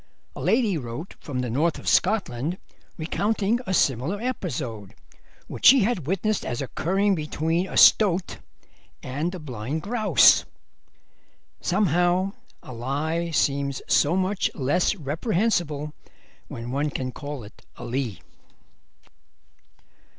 A 0.35 0.41
lady 0.41 0.79
wrote 0.79 1.13
from 1.19 1.41
the 1.41 1.49
North 1.51 1.77
of 1.77 1.87
Scotland 1.87 2.57
recounting 2.97 3.59
a 3.67 3.73
similar 3.75 4.19
episode 4.19 4.95
which 5.45 5.67
she 5.67 5.81
had 5.81 6.07
witnessed 6.07 6.43
as 6.43 6.59
occurring 6.59 7.13
between 7.13 7.67
a 7.67 7.77
stoat 7.77 8.37
and 9.03 9.35
a 9.35 9.37
blind 9.37 9.83
grouse. 9.83 10.43
Somehow 11.61 12.33
a 12.63 12.73
lie 12.73 13.29
seems 13.29 13.83
so 13.87 14.15
much 14.15 14.49
less 14.55 14.95
reprehensible 14.95 15.93
when 16.47 16.71
one 16.71 16.89
can 16.89 17.11
call 17.11 17.43
it 17.43 17.63
a 17.75 17.85
lee. 17.85 18.21